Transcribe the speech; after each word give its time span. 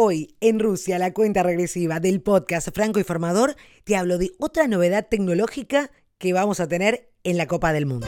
Hoy, 0.00 0.36
en 0.40 0.60
Rusia, 0.60 0.96
la 1.00 1.12
cuenta 1.12 1.42
regresiva 1.42 1.98
del 1.98 2.20
podcast 2.20 2.68
Franco 2.72 3.00
Informador, 3.00 3.56
te 3.82 3.96
hablo 3.96 4.16
de 4.16 4.30
otra 4.38 4.68
novedad 4.68 5.08
tecnológica 5.10 5.90
que 6.18 6.32
vamos 6.32 6.60
a 6.60 6.68
tener 6.68 7.10
en 7.24 7.36
la 7.36 7.48
Copa 7.48 7.72
del 7.72 7.86
Mundo. 7.86 8.06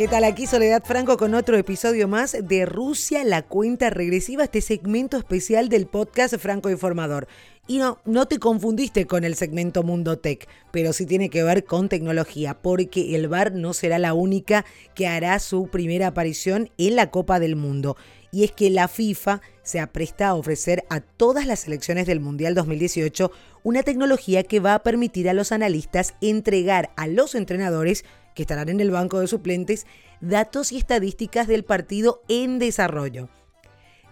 ¿Qué 0.00 0.08
tal 0.08 0.24
aquí 0.24 0.46
Soledad 0.46 0.82
Franco 0.82 1.18
con 1.18 1.34
otro 1.34 1.58
episodio 1.58 2.08
más 2.08 2.34
de 2.42 2.64
Rusia, 2.64 3.22
la 3.22 3.42
cuenta 3.42 3.90
regresiva, 3.90 4.44
este 4.44 4.62
segmento 4.62 5.18
especial 5.18 5.68
del 5.68 5.86
podcast 5.86 6.34
Franco 6.38 6.70
Informador? 6.70 7.28
Y 7.66 7.76
no, 7.76 7.98
no 8.06 8.24
te 8.24 8.38
confundiste 8.38 9.06
con 9.06 9.24
el 9.24 9.34
segmento 9.34 9.82
Mundo 9.82 10.18
Tech, 10.18 10.48
pero 10.70 10.94
sí 10.94 11.04
tiene 11.04 11.28
que 11.28 11.42
ver 11.42 11.64
con 11.64 11.90
tecnología, 11.90 12.54
porque 12.62 13.14
el 13.14 13.28
VAR 13.28 13.52
no 13.52 13.74
será 13.74 13.98
la 13.98 14.14
única 14.14 14.64
que 14.94 15.06
hará 15.06 15.38
su 15.38 15.68
primera 15.68 16.06
aparición 16.06 16.70
en 16.78 16.96
la 16.96 17.10
Copa 17.10 17.38
del 17.38 17.54
Mundo. 17.54 17.98
Y 18.32 18.44
es 18.44 18.52
que 18.52 18.70
la 18.70 18.88
FIFA 18.88 19.42
se 19.62 19.80
apresta 19.80 20.28
a 20.28 20.34
ofrecer 20.34 20.82
a 20.88 21.00
todas 21.00 21.46
las 21.46 21.60
selecciones 21.60 22.06
del 22.06 22.20
Mundial 22.20 22.54
2018 22.54 23.32
una 23.64 23.82
tecnología 23.82 24.44
que 24.44 24.60
va 24.60 24.74
a 24.74 24.82
permitir 24.82 25.28
a 25.28 25.34
los 25.34 25.52
analistas 25.52 26.14
entregar 26.22 26.90
a 26.96 27.06
los 27.06 27.34
entrenadores 27.34 28.04
que 28.34 28.42
estarán 28.42 28.68
en 28.68 28.80
el 28.80 28.90
banco 28.90 29.20
de 29.20 29.26
suplentes, 29.26 29.86
datos 30.20 30.72
y 30.72 30.78
estadísticas 30.78 31.46
del 31.46 31.64
partido 31.64 32.22
en 32.28 32.58
desarrollo. 32.58 33.28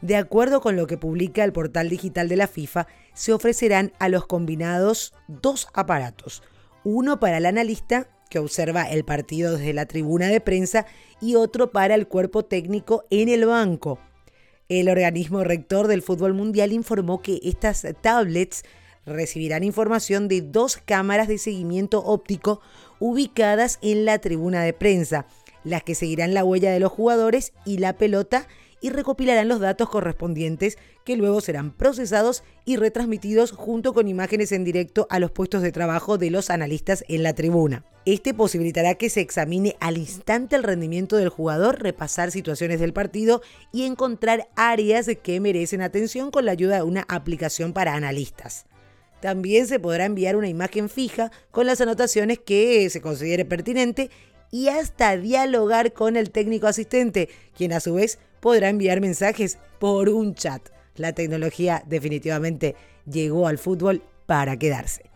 De 0.01 0.17
acuerdo 0.17 0.61
con 0.61 0.77
lo 0.77 0.87
que 0.87 0.97
publica 0.97 1.43
el 1.45 1.53
portal 1.53 1.89
digital 1.89 2.29
de 2.29 2.37
la 2.37 2.47
FIFA, 2.47 2.87
se 3.15 3.33
ofrecerán 3.33 3.93
a 3.99 4.09
los 4.09 4.27
combinados 4.27 5.13
dos 5.27 5.69
aparatos, 5.75 6.43
uno 6.85 7.19
para 7.19 7.39
el 7.39 7.47
analista 7.47 8.09
que 8.31 8.39
observa 8.39 8.85
el 8.85 9.05
partido 9.05 9.57
desde 9.57 9.73
la 9.73 9.87
tribuna 9.87 10.29
de 10.29 10.41
prensa 10.41 10.87
y 11.21 11.35
otro 11.35 11.73
para 11.73 11.95
el 11.95 12.07
cuerpo 12.07 12.45
técnico 12.45 13.05
en 13.11 13.29
el 13.29 13.47
banco. 13.47 13.99
El 14.69 14.89
organismo 14.89 15.45
rector 15.45 15.87
del 15.87 16.03
fútbol 16.03 16.35
mundial 16.35 16.73
informó 16.73 17.23
que 17.23 17.41
estas 17.43 17.87
tablets 18.03 18.65
recibirán 19.07 19.65
información 19.65 20.29
de 20.29 20.43
dos 20.43 20.77
cámaras 20.77 21.27
de 21.27 21.39
seguimiento 21.39 22.05
óptico 22.05 22.61
ubicadas 23.01 23.79
en 23.83 24.05
la 24.05 24.19
tribuna 24.19 24.63
de 24.63 24.73
prensa, 24.73 25.27
las 25.65 25.83
que 25.83 25.95
seguirán 25.95 26.35
la 26.35 26.45
huella 26.45 26.73
de 26.73 26.81
los 26.81 26.93
jugadores 26.93 27.53
y 27.65 27.79
la 27.79 27.95
pelota 27.95 28.47
y 28.81 28.91
recopilarán 28.91 29.49
los 29.49 29.61
datos 29.61 29.89
correspondientes 29.89 30.79
que 31.05 31.17
luego 31.17 31.41
serán 31.41 31.73
procesados 31.73 32.45
y 32.65 32.77
retransmitidos 32.77 33.53
junto 33.53 33.93
con 33.93 34.09
imágenes 34.09 34.53
en 34.53 34.65
directo 34.65 35.07
a 35.11 35.19
los 35.19 35.31
puestos 35.31 35.63
de 35.63 35.73
trabajo 35.73 36.19
de 36.19 36.31
los 36.31 36.51
analistas 36.51 37.05
en 37.09 37.23
la 37.23 37.35
tribuna. 37.35 37.85
Este 38.05 38.33
posibilitará 38.35 38.95
que 38.95 39.11
se 39.11 39.21
examine 39.21 39.77
al 39.81 39.99
instante 39.99 40.57
el 40.57 40.63
rendimiento 40.63 41.17
del 41.17 41.29
jugador, 41.29 41.83
repasar 41.83 42.31
situaciones 42.31 42.81
del 42.81 42.93
partido 42.93 43.43
y 43.73 43.85
encontrar 43.85 44.49
áreas 44.57 45.09
que 45.23 45.41
merecen 45.41 45.83
atención 45.83 46.31
con 46.31 46.47
la 46.47 46.53
ayuda 46.53 46.77
de 46.77 46.83
una 46.83 47.05
aplicación 47.09 47.73
para 47.73 47.95
analistas. 47.95 48.67
También 49.21 49.67
se 49.67 49.81
podrá 49.81 50.05
enviar 50.05 50.37
una 50.37 50.49
imagen 50.49 50.89
fija 50.89 51.31
con 51.51 51.67
las 51.67 51.81
anotaciones 51.81 52.39
que 52.39 52.89
se 52.91 53.01
considere 53.01 53.45
pertinente 53.45 54.11
y 54.51 54.69
hasta 54.69 55.17
dialogar 55.17 55.93
con 55.93 56.17
el 56.17 56.31
técnico 56.31 56.67
asistente, 56.67 57.29
quien 57.57 57.73
a 57.73 57.81
su 57.81 57.95
vez 57.95 58.19
podrá 58.41 58.69
enviar 58.69 59.01
mensajes 59.01 59.59
por 59.79 60.09
un 60.09 60.35
chat. 60.35 60.63
La 60.97 61.13
tecnología 61.13 61.83
definitivamente 61.87 62.75
llegó 63.11 63.47
al 63.47 63.59
fútbol 63.59 64.03
para 64.27 64.59
quedarse. 64.59 65.08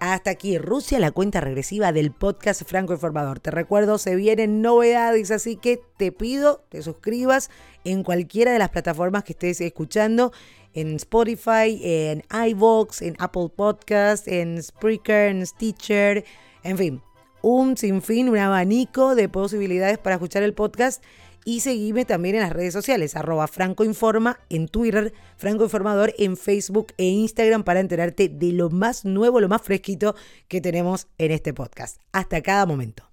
Hasta 0.00 0.30
aquí 0.30 0.56
Rusia, 0.56 0.98
la 0.98 1.10
cuenta 1.10 1.42
regresiva 1.42 1.92
del 1.92 2.10
podcast 2.10 2.62
Franco 2.64 2.94
Informador. 2.94 3.38
Te 3.38 3.50
recuerdo, 3.50 3.98
se 3.98 4.16
vienen 4.16 4.62
novedades, 4.62 5.30
así 5.30 5.56
que 5.56 5.78
te 5.98 6.10
pido 6.10 6.64
te 6.70 6.82
suscribas 6.82 7.50
en 7.84 8.02
cualquiera 8.02 8.50
de 8.50 8.58
las 8.58 8.70
plataformas 8.70 9.24
que 9.24 9.32
estés 9.32 9.60
escuchando, 9.60 10.32
en 10.72 10.96
Spotify, 10.96 11.78
en 11.82 12.22
iVoox, 12.30 13.02
en 13.02 13.14
Apple 13.18 13.50
Podcast, 13.54 14.26
en 14.26 14.62
Spreaker, 14.62 15.32
en 15.32 15.46
Stitcher, 15.46 16.24
en 16.62 16.78
fin, 16.78 17.02
un 17.42 17.76
sinfín, 17.76 18.28
un 18.28 18.38
abanico 18.38 19.14
de 19.14 19.28
posibilidades 19.28 19.98
para 19.98 20.16
escuchar 20.16 20.42
el 20.42 20.54
podcast 20.54 21.02
y 21.44 21.60
seguime 21.60 22.04
también 22.04 22.34
en 22.34 22.42
las 22.42 22.52
redes 22.52 22.72
sociales, 22.72 23.16
arroba 23.16 23.48
Franco 23.48 23.84
Informa 23.84 24.40
en 24.50 24.68
Twitter, 24.68 25.12
Franco 25.36 25.64
Informador 25.64 26.12
en 26.18 26.36
Facebook 26.36 26.88
e 26.98 27.06
Instagram 27.06 27.64
para 27.64 27.80
enterarte 27.80 28.28
de 28.28 28.52
lo 28.52 28.70
más 28.70 29.04
nuevo, 29.04 29.40
lo 29.40 29.48
más 29.48 29.62
fresquito 29.62 30.14
que 30.48 30.60
tenemos 30.60 31.06
en 31.18 31.32
este 31.32 31.54
podcast. 31.54 32.00
Hasta 32.12 32.42
cada 32.42 32.66
momento. 32.66 33.04